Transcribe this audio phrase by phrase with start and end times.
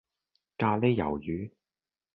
[0.57, 1.51] 咖哩魷魚